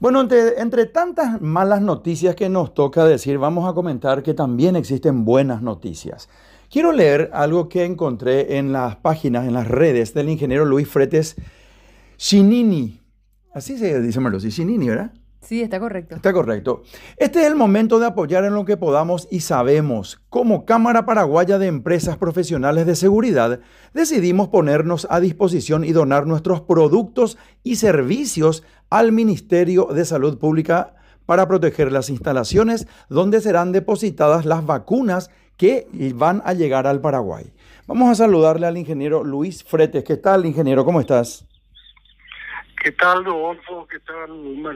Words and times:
Bueno, 0.00 0.20
entre, 0.20 0.60
entre, 0.60 0.86
tantas 0.86 1.40
malas 1.40 1.82
noticias 1.82 2.36
que 2.36 2.48
nos 2.48 2.72
toca 2.72 3.04
decir, 3.04 3.36
vamos 3.36 3.68
a 3.68 3.74
comentar 3.74 4.22
que 4.22 4.32
también 4.32 4.76
existen 4.76 5.24
buenas 5.24 5.60
noticias. 5.60 6.28
Quiero 6.70 6.92
leer 6.92 7.30
algo 7.32 7.68
que 7.68 7.84
encontré 7.84 8.58
en 8.58 8.72
las 8.72 8.94
páginas, 8.94 9.48
en 9.48 9.54
las 9.54 9.66
redes 9.66 10.14
del 10.14 10.28
ingeniero 10.28 10.64
Luis 10.64 10.86
Fretes 10.86 11.34
Chinini. 12.16 13.00
Así 13.52 13.76
se 13.76 14.00
dice, 14.00 14.20
Chinini, 14.50 14.88
¿verdad? 14.88 15.10
Sí, 15.40 15.62
está 15.62 15.80
correcto. 15.80 16.16
Está 16.16 16.32
correcto. 16.32 16.82
Este 17.16 17.40
es 17.40 17.46
el 17.46 17.54
momento 17.54 17.98
de 17.98 18.06
apoyar 18.06 18.44
en 18.44 18.54
lo 18.54 18.64
que 18.64 18.76
podamos 18.76 19.28
y 19.30 19.40
sabemos. 19.40 20.20
Como 20.28 20.64
Cámara 20.64 21.06
Paraguaya 21.06 21.58
de 21.58 21.68
Empresas 21.68 22.18
Profesionales 22.18 22.86
de 22.86 22.96
Seguridad, 22.96 23.60
decidimos 23.94 24.48
ponernos 24.48 25.06
a 25.10 25.20
disposición 25.20 25.84
y 25.84 25.92
donar 25.92 26.26
nuestros 26.26 26.60
productos 26.60 27.38
y 27.62 27.76
servicios 27.76 28.64
al 28.90 29.12
Ministerio 29.12 29.86
de 29.86 30.04
Salud 30.04 30.38
Pública 30.38 30.94
para 31.26 31.46
proteger 31.46 31.92
las 31.92 32.08
instalaciones 32.08 32.88
donde 33.08 33.40
serán 33.40 33.72
depositadas 33.72 34.46
las 34.46 34.64
vacunas 34.64 35.30
que 35.56 35.86
van 36.14 36.40
a 36.44 36.54
llegar 36.54 36.86
al 36.86 37.00
Paraguay. 37.00 37.52
Vamos 37.86 38.10
a 38.10 38.14
saludarle 38.14 38.66
al 38.66 38.78
ingeniero 38.78 39.24
Luis 39.24 39.64
Fretes. 39.64 40.04
¿Qué 40.04 40.16
tal, 40.16 40.46
ingeniero? 40.46 40.84
¿Cómo 40.84 41.00
estás? 41.00 41.46
¿Qué 42.82 42.92
tal, 42.92 43.24
Rodolfo? 43.24 43.86
¿Qué 43.88 43.98
tal, 44.00 44.30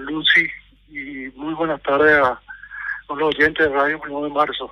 Lucy? 0.05 0.47
Y 0.89 1.31
muy 1.39 1.55
buenas 1.55 1.81
tardes 1.83 2.19
a 2.19 2.41
los 3.19 3.37
de 3.37 3.69
Radio 3.69 4.01
1 4.07 4.23
de 4.25 4.31
Marzo. 4.31 4.71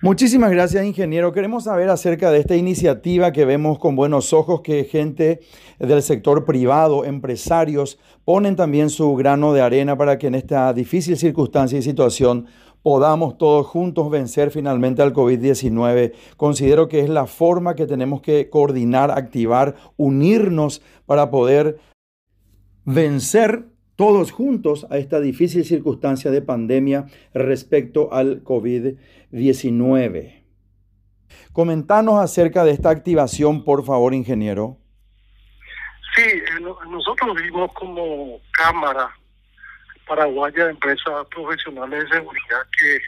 Muchísimas 0.00 0.50
gracias, 0.50 0.84
ingeniero. 0.84 1.32
Queremos 1.32 1.64
saber 1.64 1.88
acerca 1.88 2.30
de 2.30 2.38
esta 2.38 2.54
iniciativa 2.54 3.32
que 3.32 3.44
vemos 3.44 3.78
con 3.78 3.96
buenos 3.96 4.32
ojos 4.32 4.60
que 4.60 4.84
gente 4.84 5.40
del 5.78 6.02
sector 6.02 6.44
privado, 6.44 7.04
empresarios, 7.04 7.98
ponen 8.24 8.56
también 8.56 8.90
su 8.90 9.14
grano 9.16 9.52
de 9.52 9.62
arena 9.62 9.96
para 9.96 10.18
que 10.18 10.28
en 10.28 10.34
esta 10.36 10.72
difícil 10.72 11.16
circunstancia 11.16 11.78
y 11.78 11.82
situación 11.82 12.46
podamos 12.82 13.38
todos 13.38 13.66
juntos 13.66 14.10
vencer 14.10 14.50
finalmente 14.50 15.02
al 15.02 15.12
COVID-19. 15.12 16.12
Considero 16.36 16.88
que 16.88 17.00
es 17.00 17.08
la 17.08 17.26
forma 17.26 17.74
que 17.74 17.86
tenemos 17.86 18.20
que 18.20 18.48
coordinar, 18.50 19.10
activar, 19.10 19.74
unirnos 19.96 20.80
para 21.06 21.30
poder 21.30 21.78
vencer 22.84 23.66
todos 23.98 24.30
juntos 24.30 24.86
a 24.90 24.96
esta 24.96 25.18
difícil 25.18 25.64
circunstancia 25.64 26.30
de 26.30 26.40
pandemia 26.40 27.06
respecto 27.34 28.12
al 28.12 28.44
COVID-19. 28.44 30.44
Comentanos 31.52 32.20
acerca 32.20 32.62
de 32.62 32.70
esta 32.70 32.90
activación, 32.90 33.64
por 33.64 33.84
favor, 33.84 34.14
ingeniero. 34.14 34.76
Sí, 36.14 36.22
nosotros 36.88 37.34
vimos 37.42 37.72
como 37.72 38.40
Cámara 38.52 39.10
Paraguaya 40.06 40.66
de 40.66 40.70
Empresas 40.70 41.26
Profesionales 41.34 42.04
de 42.04 42.18
Seguridad 42.18 42.62
que, 42.78 43.00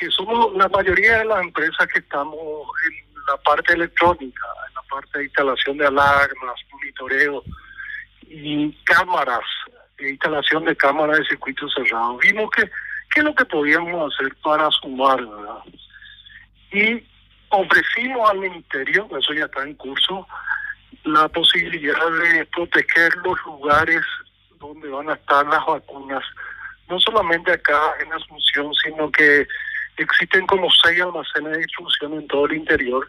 que 0.00 0.10
somos 0.10 0.56
la 0.56 0.70
mayoría 0.70 1.18
de 1.18 1.26
las 1.26 1.42
empresas 1.42 1.86
que 1.92 1.98
estamos 1.98 2.66
en 2.88 3.14
la 3.26 3.36
parte 3.42 3.74
electrónica, 3.74 4.46
en 4.68 4.74
la 4.74 4.82
parte 4.88 5.18
de 5.18 5.24
instalación 5.24 5.76
de 5.76 5.86
alarmas, 5.86 6.60
monitoreo 6.72 7.42
y 8.22 8.72
cámaras, 8.84 9.44
instalación 9.98 10.64
de 10.64 10.76
cámaras 10.76 11.18
de 11.18 11.24
circuito 11.26 11.68
cerrado. 11.70 12.18
Vimos 12.18 12.50
que 12.50 12.70
qué 13.12 13.20
es 13.20 13.24
lo 13.24 13.34
que 13.34 13.44
podíamos 13.44 14.14
hacer 14.14 14.34
para 14.42 14.70
sumar, 14.70 15.24
¿verdad? 15.24 15.62
Y 16.72 17.02
ofrecimos 17.50 18.30
al 18.30 18.38
ministerio, 18.38 19.08
eso 19.18 19.32
ya 19.32 19.46
está 19.46 19.62
en 19.62 19.74
curso, 19.74 20.26
la 21.04 21.28
posibilidad 21.28 22.10
de 22.22 22.44
proteger 22.46 23.14
los 23.24 23.38
lugares 23.46 24.02
donde 24.58 24.88
van 24.88 25.08
a 25.08 25.14
estar 25.14 25.46
las 25.46 25.64
vacunas, 25.64 26.24
no 26.88 26.98
solamente 27.00 27.52
acá 27.52 27.80
en 28.04 28.12
Asunción, 28.12 28.72
sino 28.74 29.10
que 29.10 29.46
existen 29.96 30.46
como 30.46 30.68
seis 30.82 31.00
almacenes 31.00 31.52
de 31.52 31.58
distribución 31.58 32.14
en 32.14 32.26
todo 32.28 32.46
el 32.46 32.54
interior, 32.54 33.08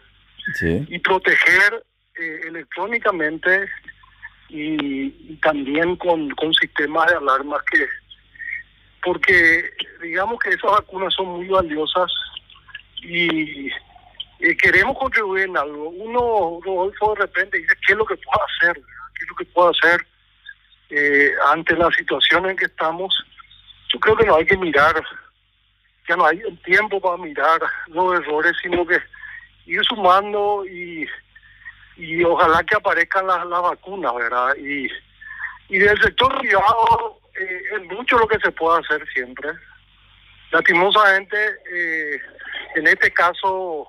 y 0.62 0.98
proteger 1.00 1.84
eh, 2.18 2.40
electrónicamente 2.46 3.68
y, 4.50 5.10
también 5.42 5.96
con, 5.96 6.30
con 6.30 6.52
sistemas 6.54 7.10
de 7.10 7.16
alarmas 7.16 7.62
que, 7.70 7.86
porque 9.02 9.70
digamos 10.02 10.38
que 10.40 10.50
esas 10.50 10.70
vacunas 10.70 11.14
son 11.14 11.26
muy 11.28 11.48
valiosas 11.48 12.10
y 13.02 13.70
queremos 14.56 14.96
contribuir 14.98 15.44
en 15.44 15.56
algo. 15.56 15.88
Uno, 15.90 16.60
Rodolfo, 16.64 17.14
de 17.14 17.22
repente 17.22 17.58
dice, 17.58 17.74
¿qué 17.86 17.92
es 17.92 17.98
lo 17.98 18.06
que 18.06 18.16
puedo 18.16 18.40
hacer? 18.44 18.74
¿Qué 18.74 19.24
es 19.24 19.28
lo 19.28 19.36
que 19.36 19.44
puedo 19.46 19.70
hacer 19.70 20.06
eh, 20.90 21.32
ante 21.52 21.76
la 21.76 21.90
situación 21.90 22.48
en 22.48 22.56
que 22.56 22.66
estamos? 22.66 23.14
Yo 23.92 24.00
creo 24.00 24.16
que 24.16 24.26
no 24.26 24.36
hay 24.36 24.46
que 24.46 24.56
mirar, 24.56 25.02
ya 26.08 26.16
no 26.16 26.26
hay 26.26 26.40
tiempo 26.64 27.00
para 27.00 27.16
mirar 27.16 27.60
los 27.88 28.20
errores, 28.20 28.52
sino 28.62 28.86
que 28.86 28.98
ir 29.66 29.84
sumando 29.84 30.64
y 30.66 31.06
y 32.00 32.24
ojalá 32.24 32.64
que 32.64 32.76
aparezcan 32.76 33.26
las, 33.26 33.46
las 33.46 33.62
vacunas, 33.62 34.14
¿verdad? 34.14 34.56
Y, 34.56 34.88
y 35.68 35.78
del 35.78 36.00
sector 36.00 36.38
privado 36.40 37.20
eh, 37.38 37.60
es 37.74 37.92
mucho 37.92 38.18
lo 38.18 38.26
que 38.26 38.38
se 38.38 38.50
puede 38.52 38.80
hacer 38.80 39.06
siempre. 39.12 39.50
Lastimosamente, 40.50 41.36
eh, 41.70 42.20
en 42.74 42.86
este 42.86 43.12
caso 43.12 43.88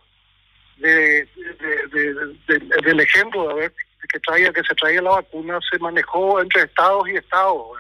de, 0.78 1.28
del 2.84 3.00
ejemplo 3.00 3.48
de 3.48 3.54
ver 3.54 3.74
que 4.10 4.20
traía 4.20 4.52
que 4.52 4.64
se 4.64 4.76
traía 4.76 5.02
la 5.02 5.12
vacuna 5.12 5.60
se 5.72 5.80
manejó 5.80 6.42
entre 6.42 6.64
estados 6.64 7.08
y 7.08 7.16
estados. 7.16 7.78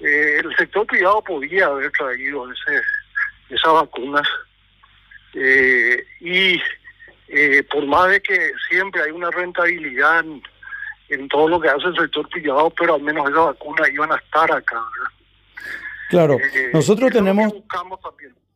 Eh, 0.00 0.40
el 0.42 0.56
sector 0.56 0.86
privado 0.86 1.22
podía 1.22 1.66
haber 1.66 1.90
traído 1.92 2.50
ese, 2.50 2.80
esas 3.50 3.72
vacunas 3.72 4.26
y 6.20 6.58
eh, 7.28 7.62
por 7.70 7.86
más 7.86 8.10
de 8.10 8.20
que 8.20 8.52
siempre 8.70 9.02
hay 9.02 9.10
una 9.10 9.30
rentabilidad 9.30 10.24
en, 11.08 11.28
todo 11.28 11.48
lo 11.48 11.60
que 11.60 11.68
hace 11.68 11.86
el 11.86 11.96
sector 11.96 12.28
privado, 12.28 12.70
pero 12.70 12.94
al 12.94 13.02
menos 13.02 13.28
esas 13.28 13.44
vacunas 13.46 13.88
iban 13.92 14.12
a 14.12 14.16
estar 14.16 14.50
acá. 14.52 14.82
Claro, 16.10 16.34
eh, 16.34 16.70
nosotros 16.72 17.10
tenemos... 17.12 17.52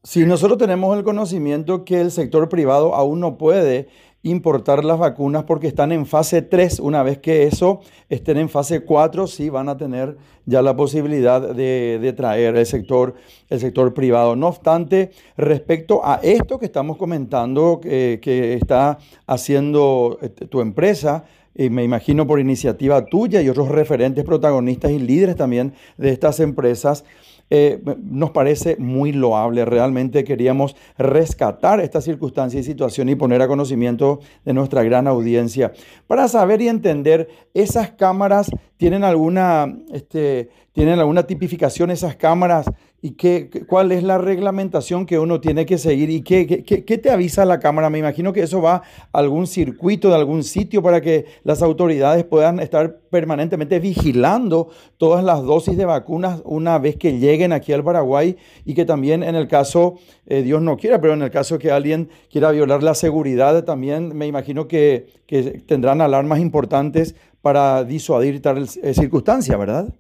Si 0.02 0.24
nosotros 0.24 0.56
tenemos 0.56 0.96
el 0.96 1.04
conocimiento 1.04 1.84
que 1.84 2.00
el 2.00 2.10
sector 2.10 2.48
privado 2.48 2.94
aún 2.94 3.20
no 3.20 3.36
puede 3.36 3.90
importar 4.22 4.84
las 4.84 4.98
vacunas 4.98 5.44
porque 5.44 5.66
están 5.66 5.92
en 5.92 6.06
fase 6.06 6.42
3. 6.42 6.80
Una 6.80 7.02
vez 7.02 7.18
que 7.18 7.44
eso 7.44 7.80
estén 8.08 8.36
en 8.36 8.48
fase 8.48 8.80
4, 8.80 9.26
sí 9.26 9.48
van 9.48 9.68
a 9.68 9.76
tener 9.76 10.16
ya 10.46 10.62
la 10.62 10.76
posibilidad 10.76 11.54
de, 11.54 12.14
traer 12.16 12.56
el 12.56 12.66
sector, 12.66 13.14
el 13.48 13.60
sector 13.60 13.94
privado. 13.94 14.36
No 14.36 14.48
obstante, 14.48 15.10
respecto 15.36 16.00
a 16.04 16.20
esto 16.22 16.58
que 16.58 16.66
estamos 16.66 16.96
comentando, 16.96 17.80
que 17.80 18.58
está 18.60 18.98
haciendo 19.26 20.18
este, 20.20 20.46
tu 20.46 20.60
empresa, 20.60 21.24
y 21.54 21.68
me 21.68 21.84
imagino 21.84 22.26
por 22.26 22.40
iniciativa 22.40 23.04
tuya 23.06 23.42
y 23.42 23.48
otros 23.48 23.68
referentes, 23.68 24.24
protagonistas 24.24 24.92
y 24.92 24.98
líderes 24.98 25.36
también 25.36 25.74
de 25.98 26.10
estas 26.10 26.40
empresas, 26.40 27.04
eh, 27.50 27.82
nos 28.00 28.30
parece 28.30 28.76
muy 28.76 29.12
loable. 29.12 29.64
Realmente 29.64 30.24
queríamos 30.24 30.76
rescatar 30.96 31.80
esta 31.80 32.00
circunstancia 32.00 32.60
y 32.60 32.62
situación 32.62 33.08
y 33.08 33.16
poner 33.16 33.42
a 33.42 33.48
conocimiento 33.48 34.20
de 34.44 34.54
nuestra 34.54 34.82
gran 34.84 35.08
audiencia 35.08 35.72
para 36.06 36.28
saber 36.28 36.62
y 36.62 36.68
entender 36.68 37.28
esas 37.52 37.90
cámaras 37.90 38.50
tienen 38.76 39.04
alguna, 39.04 39.76
este, 39.92 40.50
tienen 40.72 40.98
alguna 40.98 41.26
tipificación 41.26 41.90
esas 41.90 42.16
cámaras 42.16 42.66
¿Y 43.02 43.12
qué, 43.12 43.48
cuál 43.66 43.92
es 43.92 44.02
la 44.02 44.18
reglamentación 44.18 45.06
que 45.06 45.18
uno 45.18 45.40
tiene 45.40 45.64
que 45.64 45.78
seguir? 45.78 46.10
¿Y 46.10 46.20
qué, 46.20 46.46
qué, 46.46 46.98
te 46.98 47.10
avisa 47.10 47.46
la 47.46 47.58
Cámara? 47.58 47.88
Me 47.88 47.98
imagino 47.98 48.34
que 48.34 48.42
eso 48.42 48.60
va 48.60 48.74
a 48.74 48.82
algún 49.12 49.46
circuito 49.46 50.10
de 50.10 50.16
algún 50.16 50.44
sitio 50.44 50.82
para 50.82 51.00
que 51.00 51.24
las 51.42 51.62
autoridades 51.62 52.24
puedan 52.24 52.60
estar 52.60 52.98
permanentemente 53.10 53.78
vigilando 53.78 54.68
todas 54.98 55.24
las 55.24 55.42
dosis 55.42 55.78
de 55.78 55.86
vacunas 55.86 56.42
una 56.44 56.78
vez 56.78 56.96
que 56.96 57.18
lleguen 57.18 57.54
aquí 57.54 57.72
al 57.72 57.82
Paraguay 57.82 58.36
y 58.66 58.74
que 58.74 58.84
también 58.84 59.22
en 59.22 59.34
el 59.34 59.48
caso, 59.48 59.94
eh, 60.26 60.42
Dios 60.42 60.60
no 60.60 60.76
quiera, 60.76 61.00
pero 61.00 61.14
en 61.14 61.22
el 61.22 61.30
caso 61.30 61.58
que 61.58 61.70
alguien 61.70 62.10
quiera 62.30 62.50
violar 62.50 62.82
la 62.82 62.94
seguridad, 62.94 63.64
también 63.64 64.14
me 64.14 64.26
imagino 64.26 64.68
que, 64.68 65.06
que 65.26 65.42
tendrán 65.66 66.02
alarmas 66.02 66.38
importantes 66.38 67.14
para 67.40 67.82
disuadir 67.82 68.42
tal 68.42 68.68
eh, 68.82 68.92
circunstancia, 68.92 69.56
¿verdad? 69.56 69.94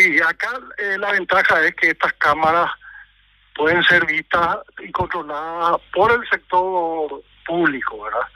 Sí, 0.00 0.18
acá 0.26 0.58
eh, 0.78 0.96
la 0.96 1.12
ventaja 1.12 1.62
es 1.62 1.74
que 1.74 1.90
estas 1.90 2.14
cámaras 2.14 2.70
pueden 3.54 3.82
ser 3.82 4.06
vistas 4.06 4.56
y 4.78 4.90
controladas 4.92 5.78
por 5.92 6.10
el 6.10 6.26
sector 6.26 7.22
público, 7.44 8.04
¿verdad? 8.04 8.26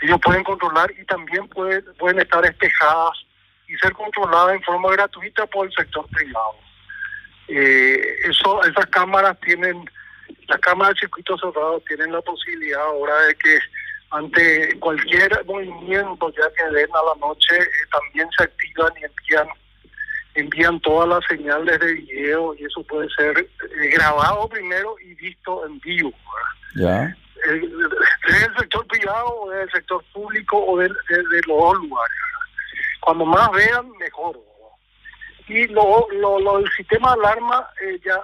Ellos 0.00 0.18
pueden 0.24 0.42
controlar 0.44 0.90
y 0.98 1.04
también 1.04 1.46
pueden, 1.48 1.84
estar 2.18 2.42
espejadas 2.46 3.18
y 3.68 3.76
ser 3.76 3.92
controladas 3.92 4.54
en 4.54 4.62
forma 4.62 4.92
gratuita 4.92 5.44
por 5.48 5.66
el 5.66 5.72
sector 5.74 6.06
privado. 6.08 6.54
Eh, 7.48 8.16
eso, 8.24 8.64
esas 8.64 8.86
cámaras 8.86 9.38
tienen, 9.40 9.84
las 10.48 10.60
cámaras 10.60 10.94
de 10.94 11.00
circuito 11.00 11.36
cerrado 11.36 11.82
tienen 11.86 12.12
la 12.12 12.22
posibilidad 12.22 12.80
ahora 12.80 13.14
de 13.26 13.34
que 13.34 13.58
ante 14.12 14.78
cualquier 14.78 15.44
movimiento 15.44 16.32
ya 16.32 16.50
que 16.56 16.74
den 16.74 16.88
a 16.94 17.14
la 17.14 17.26
noche, 17.26 17.58
eh, 17.58 17.86
también 17.92 18.26
se 18.38 18.44
activan 18.44 18.92
y 18.98 19.04
envían 19.04 19.59
envían 20.34 20.80
todas 20.80 21.08
las 21.08 21.24
señales 21.26 21.78
de 21.80 21.94
video 21.94 22.54
y 22.54 22.64
eso 22.64 22.82
puede 22.84 23.08
ser 23.10 23.38
eh, 23.38 23.88
grabado 23.92 24.48
primero 24.48 24.94
y 25.04 25.14
visto 25.14 25.66
en 25.66 25.78
vivo. 25.80 26.12
Ya. 26.76 27.16
El, 27.48 27.64
el 27.64 28.56
sector 28.58 28.86
privado 28.86 29.40
o 29.40 29.50
del 29.50 29.70
sector 29.70 30.04
público 30.12 30.64
o 30.64 30.78
de, 30.78 30.88
los 30.88 31.46
dos 31.46 31.74
lugares. 31.78 32.16
Cuando 33.00 33.24
más 33.24 33.50
vean, 33.52 33.90
mejor. 33.98 34.38
Y 35.48 35.66
lo, 35.68 36.06
lo, 36.12 36.58
el 36.58 36.70
sistema 36.76 37.14
de 37.14 37.20
alarma, 37.20 37.66
eh, 37.82 37.98
ya 38.04 38.20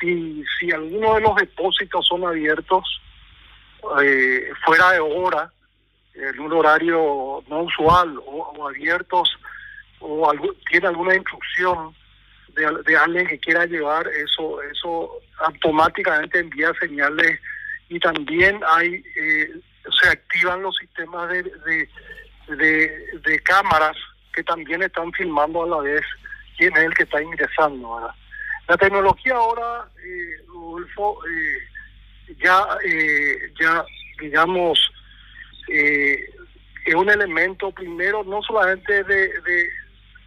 si, 0.00 0.44
si 0.58 0.70
alguno 0.70 1.14
de 1.14 1.20
los 1.22 1.36
depósitos 1.36 2.06
son 2.06 2.26
abiertos 2.26 2.84
eh, 4.02 4.50
fuera 4.64 4.90
de 4.92 5.00
hora, 5.00 5.50
en 6.14 6.40
un 6.40 6.52
horario 6.52 7.44
no 7.48 7.60
usual 7.60 8.20
o 8.26 8.68
abiertos 8.68 9.38
o 10.00 10.32
tiene 10.70 10.88
alguna 10.88 11.14
instrucción 11.14 11.94
de, 12.54 12.66
de, 12.86 12.96
alguien 12.96 13.26
que 13.26 13.38
quiera 13.38 13.66
llevar, 13.66 14.06
eso 14.08 14.62
eso 14.62 15.20
automáticamente 15.38 16.38
envía 16.38 16.72
señales 16.80 17.40
y 17.88 17.98
también 18.00 18.60
hay 18.68 19.02
eh, 19.16 19.50
se 20.00 20.08
activan 20.08 20.62
los 20.62 20.76
sistemas 20.76 21.28
de, 21.30 21.42
de, 22.48 23.18
de, 23.24 23.40
cámaras 23.40 23.96
que 24.32 24.42
también 24.42 24.82
están 24.82 25.12
filmando 25.12 25.62
a 25.62 25.68
la 25.68 25.78
vez 25.78 26.02
quién 26.56 26.76
es 26.76 26.84
el 26.84 26.94
que 26.94 27.04
está 27.04 27.22
ingresando. 27.22 28.12
La 28.66 28.76
tecnología 28.76 29.34
ahora, 29.34 29.88
eh, 30.04 30.36
eh 30.36 31.58
ya, 32.38 32.66
eh, 32.84 33.52
ya 33.58 33.84
digamos, 34.20 34.78
es 35.68 36.94
un 36.94 37.08
elemento 37.08 37.70
primero 37.70 38.22
no 38.24 38.42
solamente 38.42 39.04
de, 39.04 39.28
de 39.28 39.68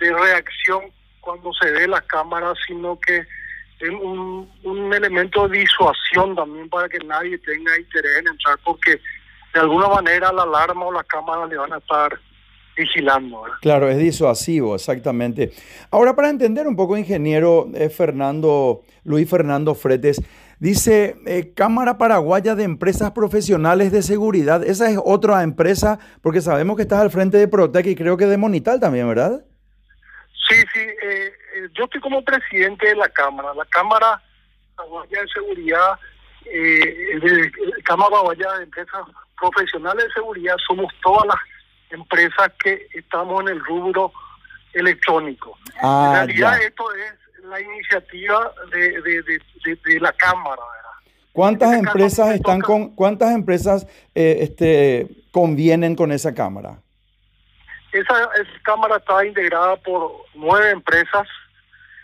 reacción 0.10 0.92
cuando 1.20 1.52
se 1.54 1.72
ve 1.72 1.88
las 1.88 2.02
cámaras, 2.04 2.58
sino 2.68 3.00
que 3.00 3.18
es 3.18 3.90
un, 3.90 4.50
un 4.64 4.94
elemento 4.94 5.48
de 5.48 5.60
disuasión 5.60 6.36
también 6.36 6.70
para 6.70 6.88
que 6.90 7.00
nadie 7.00 7.38
tenga 7.40 7.78
interés 7.80 8.20
en 8.20 8.28
entrar, 8.28 8.58
porque 8.64 9.00
de 9.54 9.60
alguna 9.60 9.88
manera 9.88 10.32
la 10.32 10.44
alarma 10.44 10.86
o 10.86 10.92
la 10.92 11.04
cámara 11.04 11.46
le 11.46 11.58
van 11.58 11.74
a 11.74 11.78
estar 11.78 12.20
vigilando. 12.76 13.44
Claro, 13.62 13.90
es 13.90 13.98
disuasivo, 13.98 14.76
exactamente. 14.76 15.52
Ahora, 15.90 16.16
para 16.16 16.30
entender 16.30 16.68
un 16.68 16.76
poco, 16.76 16.98
ingeniero 16.98 17.70
eh, 17.74 17.90
Fernando, 17.90 18.82
Luis 19.04 19.30
Fernando 19.30 19.76
Fretes, 19.76 20.22
dice 20.60 21.18
eh, 21.26 21.54
Cámara 21.54 21.98
Paraguaya 21.98 22.56
de 22.56 22.64
Empresas 22.64 23.12
Profesionales 23.12 23.92
de 23.92 24.02
Seguridad. 24.02 24.64
Esa 24.64 24.90
es 24.90 25.00
otra 25.04 25.44
empresa, 25.44 26.00
porque 26.22 26.42
sabemos 26.42 26.76
que 26.76 26.84
estás 26.84 27.00
al 27.00 27.12
frente 27.12 27.38
de 27.38 27.48
Protec 27.48 27.86
y 27.88 27.96
creo 27.96 28.18
que 28.18 28.26
de 28.26 28.38
Monital 28.38 28.80
también, 28.80 29.08
¿verdad? 29.08 29.44
Sí, 30.52 30.66
sí, 30.74 30.80
eh, 30.80 31.34
eh, 31.56 31.70
yo 31.74 31.86
estoy 31.86 32.02
como 32.02 32.24
presidente 32.24 32.88
de 32.88 32.96
la 32.96 33.08
Cámara. 33.10 33.54
La 33.54 33.66
Cámara 33.66 34.22
Paraguaya 34.76 35.22
de 35.22 35.28
Seguridad, 35.28 36.00
eh, 36.46 37.20
de, 37.22 37.52
Cámara 37.84 38.10
Paraguaya 38.10 38.52
de 38.58 38.64
Empresas 38.66 39.02
Profesionales 39.40 40.06
de 40.06 40.14
Seguridad, 40.14 40.56
somos 40.68 40.92
todas 41.02 41.28
las 41.28 41.38
empresas 41.92 42.52
que 42.64 42.88
estamos 42.94 43.42
en 43.42 43.50
el 43.50 43.64
rubro 43.64 44.12
electrónico. 44.74 45.58
Ah, 45.82 46.08
en 46.08 46.28
realidad 46.28 46.62
esto 46.62 46.86
es 46.94 47.14
la 47.46 47.60
iniciativa 47.60 48.54
de, 48.72 49.02
de, 49.02 49.22
de, 49.86 50.00
la 50.00 50.12
Cámara. 50.14 50.62
¿Cuántas 51.34 51.74
este 51.74 51.88
empresas 51.88 52.36
están 52.36 52.62
con, 52.62 52.94
cuántas 52.96 53.32
empresas 53.32 53.88
eh, 54.14 54.40
este, 54.42 55.08
convienen 55.32 55.96
con 55.96 56.12
esa 56.12 56.34
Cámara? 56.34 56.80
Esa, 57.92 58.30
cámara 58.64 58.98
está 58.98 59.26
integrada 59.26 59.76
por 59.78 60.12
nueve 60.34 60.72
empresas 60.72 61.28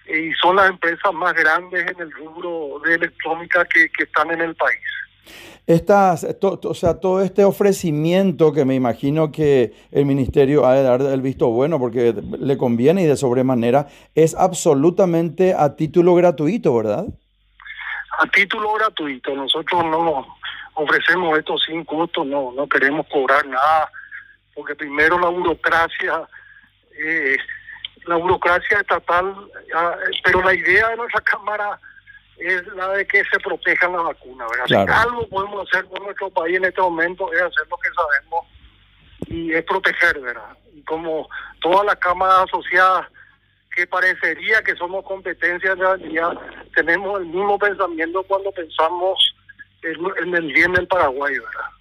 y 0.07 0.34
son 0.34 0.57
las 0.57 0.69
empresas 0.69 1.13
más 1.13 1.34
grandes 1.34 1.89
en 1.89 2.00
el 2.00 2.12
rubro 2.12 2.80
de 2.84 2.95
electrónica 2.95 3.66
que, 3.66 3.89
están 4.04 4.31
en 4.31 4.42
el 4.42 4.56
país. 4.56 4.80
Estas, 5.66 6.25
o 6.42 6.74
sea, 6.74 7.00
todo 7.00 7.22
este 7.22 7.44
ofrecimiento 7.44 8.54
que 8.54 8.63
me 8.63 8.75
imagino 8.75 9.34
que 9.34 9.74
el 9.92 10.06
ministerio 10.06 10.66
ha 10.66 10.74
de 10.74 10.84
dar 10.84 11.01
el 11.01 11.22
visto 11.22 11.50
bueno 11.50 11.78
porque 11.78 12.13
le 12.40 12.57
conviene 12.57 13.04
y 13.04 13.06
de 13.06 13.18
sobremanera, 13.18 13.88
es 14.16 14.33
absolutamente 14.33 15.54
a 15.54 15.75
título 15.75 16.16
gratuito, 16.16 16.75
¿verdad? 16.75 17.06
A 18.19 18.25
título 18.28 18.74
gratuito. 18.75 19.36
Nosotros 19.36 19.83
no 19.86 20.25
ofrecemos 20.75 21.38
esto 21.38 21.57
sin 21.57 21.83
costo, 21.83 22.24
no, 22.24 22.54
no 22.54 22.68
queremos 22.68 23.06
cobrar 23.07 23.45
nada 23.45 23.90
porque 24.57 24.75
primero 24.75 25.19
la 25.19 25.30
burocracia, 25.30 26.27
eh, 26.98 27.38
la 28.07 28.15
burocracia 28.15 28.80
estatal, 28.80 29.36
ah, 29.75 29.95
pero 30.24 30.42
la 30.42 30.56
idea 30.56 30.89
de 30.89 30.98
nuestra 30.98 31.21
Cámara 31.21 31.80
es 32.38 32.65
la 32.75 32.89
de 32.89 33.06
que 33.06 33.24
se 33.25 33.39
protejan 33.39 33.94
las 33.94 34.04
vacunas. 34.04 34.50
¿verdad? 34.68 34.89
algo 34.89 35.27
podemos 35.30 35.68
hacer 35.69 35.86
por 35.86 36.01
nuestro 36.01 36.31
país 36.31 36.57
en 36.57 36.65
este 36.65 36.81
momento 36.81 37.31
es 37.33 37.42
hacer 37.42 37.68
lo 37.69 37.77
que 37.77 37.89
sabemos 37.89 38.45
y 39.27 39.54
es 39.54 39.63
proteger, 39.63 40.19
¿verdad? 40.21 40.57
Y 40.74 40.81
como 40.81 41.30
todas 41.62 41.86
las 41.86 41.95
cámaras 41.98 42.45
asociadas 42.48 43.07
que 43.75 43.86
parecería 43.86 44.63
que 44.63 44.75
somos 44.75 45.06
competencias 45.06 45.74
en 45.74 45.80
realidad, 45.80 46.33
tenemos 46.75 47.19
el 47.19 47.27
mismo 47.27 47.59
pensamiento 47.59 48.24
cuando 48.24 48.51
pensamos 48.51 49.36
en, 49.83 49.98
en 50.24 50.36
el 50.36 50.51
bien 50.51 50.74
del 50.74 50.88
Paraguay, 50.88 51.38
¿verdad? 51.38 51.76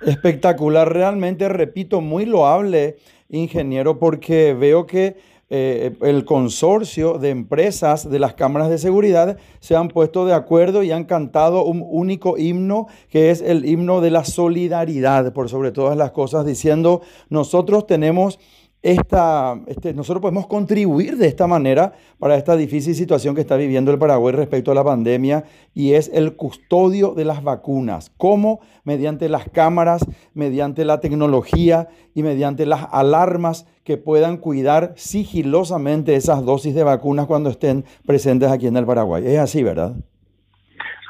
Espectacular, 0.00 0.92
realmente, 0.92 1.48
repito, 1.48 2.00
muy 2.00 2.24
loable, 2.24 2.96
ingeniero, 3.28 3.98
porque 3.98 4.54
veo 4.54 4.86
que 4.86 5.16
eh, 5.50 5.96
el 6.02 6.26
consorcio 6.26 7.18
de 7.18 7.30
empresas 7.30 8.10
de 8.10 8.18
las 8.18 8.34
cámaras 8.34 8.68
de 8.68 8.76
seguridad 8.76 9.38
se 9.60 9.76
han 9.76 9.88
puesto 9.88 10.26
de 10.26 10.34
acuerdo 10.34 10.82
y 10.82 10.92
han 10.92 11.04
cantado 11.04 11.64
un 11.64 11.82
único 11.88 12.36
himno, 12.36 12.86
que 13.08 13.30
es 13.30 13.40
el 13.40 13.64
himno 13.64 14.02
de 14.02 14.10
la 14.10 14.24
solidaridad, 14.24 15.32
por 15.32 15.48
sobre 15.48 15.72
todas 15.72 15.96
las 15.96 16.10
cosas, 16.10 16.44
diciendo, 16.44 17.00
nosotros 17.30 17.86
tenemos 17.86 18.38
esta, 18.82 19.58
este, 19.66 19.92
nosotros 19.92 20.22
podemos 20.22 20.46
contribuir 20.46 21.16
de 21.16 21.26
esta 21.26 21.46
manera 21.48 21.94
para 22.18 22.36
esta 22.36 22.56
difícil 22.56 22.94
situación 22.94 23.34
que 23.34 23.40
está 23.40 23.56
viviendo 23.56 23.90
el 23.90 23.98
Paraguay 23.98 24.32
respecto 24.34 24.70
a 24.70 24.74
la 24.74 24.84
pandemia 24.84 25.44
y 25.74 25.94
es 25.94 26.10
el 26.14 26.36
custodio 26.36 27.12
de 27.14 27.24
las 27.24 27.42
vacunas. 27.42 28.12
¿Cómo? 28.16 28.60
Mediante 28.84 29.28
las 29.28 29.48
cámaras, 29.48 30.06
mediante 30.32 30.84
la 30.84 31.00
tecnología 31.00 31.88
y 32.14 32.22
mediante 32.22 32.66
las 32.66 32.86
alarmas 32.92 33.66
que 33.82 33.96
puedan 33.96 34.36
cuidar 34.36 34.92
sigilosamente 34.96 36.14
esas 36.14 36.44
dosis 36.44 36.74
de 36.74 36.84
vacunas 36.84 37.26
cuando 37.26 37.50
estén 37.50 37.84
presentes 38.06 38.50
aquí 38.50 38.68
en 38.68 38.76
el 38.76 38.86
Paraguay. 38.86 39.26
Es 39.26 39.38
así, 39.38 39.64
¿verdad? 39.64 39.96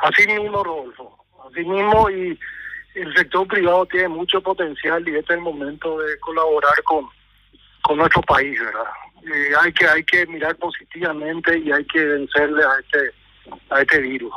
Así 0.03 0.27
mismo, 0.27 0.65
Rodolfo. 0.65 1.19
Así 1.51 1.65
mismo 1.65 2.09
y 2.11 2.39
el 2.95 3.15
sector 3.15 3.47
privado 3.47 3.87
tiene 3.87 4.09
mucho 4.09 4.41
potencial 4.41 5.07
y 5.07 5.17
este 5.17 5.35
es 5.35 5.39
el 5.39 5.41
momento 5.41 5.99
de 5.99 6.19
colaborar 6.21 6.83
con 6.85 7.07
con 7.89 7.97
nuestro 7.97 8.21
país, 8.23 8.61
¿verdad? 8.61 9.63
Hay 9.63 9.73
que 9.73 9.87
hay 9.87 10.05
que 10.05 10.27
mirar 10.27 10.55
positivamente 10.57 11.59
y 11.59 11.73
hay 11.73 11.85
que 11.87 12.05
vencerle 12.05 12.63
a 12.63 12.79
este 12.81 13.59
a 13.71 13.81
este 13.81 13.99
virus. 14.01 14.33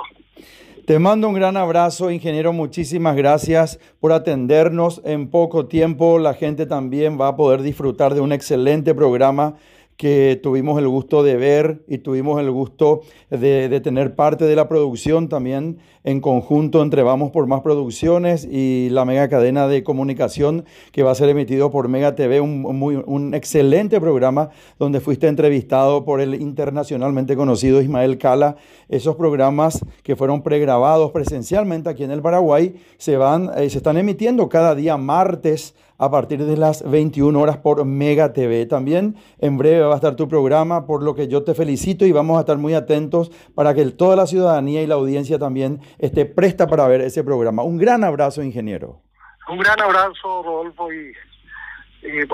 Te 0.86 0.98
mando 1.00 1.28
un 1.28 1.36
gran 1.36 1.58
abrazo, 1.58 2.10
ingeniero. 2.12 2.54
Muchísimas 2.54 3.16
gracias 3.16 3.78
por 4.00 4.14
atendernos. 4.14 5.02
En 5.04 5.30
poco 5.30 5.68
tiempo 5.68 6.18
la 6.18 6.34
gente 6.34 6.66
también 6.66 7.20
va 7.20 7.28
a 7.28 7.36
poder 7.36 7.62
disfrutar 7.62 8.14
de 8.14 8.22
un 8.22 8.32
excelente 8.32 8.96
programa 8.96 9.56
que 10.02 10.40
tuvimos 10.42 10.80
el 10.80 10.88
gusto 10.88 11.22
de 11.22 11.38
ver 11.38 11.84
y 11.88 12.00
tuvimos 12.00 12.42
el 12.42 12.50
gusto 12.50 13.02
de, 13.30 13.80
tener 13.82 14.16
parte 14.16 14.46
de 14.46 14.56
la 14.56 14.68
producción 14.68 15.30
también 15.30 15.78
en 16.04 16.22
conjunto 16.22 16.82
entre 16.82 17.04
Vamos 17.04 17.30
por 17.30 17.46
Más 17.46 17.62
Producciones 17.62 18.48
y 18.50 18.90
la 18.90 19.06
mega 19.06 19.30
cadena 19.30 19.68
de 19.68 19.84
comunicación 19.84 20.66
que 20.92 21.04
va 21.04 21.12
a 21.12 21.16
ser 21.16 21.30
emitido 21.30 21.70
por 21.70 21.88
Mega 21.88 22.16
TV, 22.16 22.42
un, 22.42 22.64
muy, 22.64 22.96
un 23.06 23.36
excelente 23.36 24.02
programa 24.02 24.50
donde 24.80 25.02
fuiste 25.02 25.28
entrevistado 25.28 26.04
por 26.04 26.20
el 26.20 26.34
internacionalmente 26.34 27.36
conocido 27.36 27.80
Ismael 27.80 28.18
Cala. 28.18 28.56
Esos 28.90 29.16
programas 29.16 29.86
que 30.02 30.16
fueron 30.16 30.42
pregrabados 30.42 31.12
presencialmente 31.12 31.92
aquí 31.92 32.04
en 32.04 32.10
el 32.10 32.24
Paraguay 32.24 32.74
se, 32.98 33.18
van, 33.18 33.52
eh, 33.56 33.70
se 33.70 33.78
están 33.78 33.98
emitiendo 33.98 34.50
cada 34.50 34.74
día 34.74 34.98
martes 34.98 35.76
a 36.02 36.10
partir 36.10 36.44
de 36.44 36.58
las 36.58 36.82
21 36.90 37.40
horas 37.40 37.58
por 37.58 37.86
Mega 37.86 38.34
TV. 38.34 38.66
También 38.66 39.18
en 39.38 39.60
breve 39.60 39.82
va 39.82 39.94
a 39.94 39.98
estar 39.98 40.16
tu 40.16 40.28
programa, 40.28 40.88
por 40.88 41.04
lo 41.04 41.14
que 41.14 41.28
yo 41.28 41.44
te 41.44 41.54
felicito 41.54 42.08
y 42.08 42.12
vamos 42.12 42.38
a 42.38 42.40
estar 42.40 42.58
muy 42.58 42.74
atentos 42.74 43.32
para 43.54 43.76
que 43.76 43.86
toda 43.92 44.16
la 44.16 44.26
ciudadanía 44.26 44.82
y 44.82 44.88
la 44.88 44.96
audiencia 44.96 45.38
también 45.38 45.80
esté 46.00 46.26
presta 46.26 46.66
para 46.66 46.88
ver 46.88 47.02
ese 47.02 47.24
programa. 47.24 47.62
Un 47.62 47.78
gran 47.78 48.04
abrazo, 48.04 48.42
ingeniero. 48.42 49.04
Un 49.48 49.60
gran 49.60 49.80
abrazo, 49.80 50.42
Rodolfo, 50.44 50.92
y, 50.92 51.14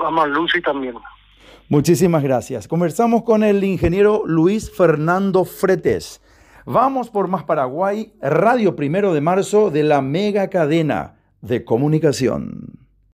a 0.01 0.12
Marluci 0.12 0.62
también. 0.62 0.95
Muchísimas 1.67 2.24
gracias. 2.24 2.69
Conversamos 2.69 3.24
con 3.24 3.43
el 3.43 3.62
ingeniero 3.65 4.24
Luis 4.25 4.71
Fernando 4.71 5.43
Fretes. 5.43 6.21
Vamos 6.65 7.09
por 7.09 7.27
Más 7.27 7.43
Paraguay, 7.43 8.13
Radio 8.21 8.77
Primero 8.77 9.13
de 9.13 9.19
Marzo 9.19 9.71
de 9.71 9.83
la 9.83 10.01
mega 10.01 10.50
cadena 10.50 11.17
de 11.41 11.65
comunicación. 11.65 12.87